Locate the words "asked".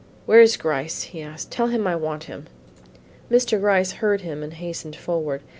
1.15-1.53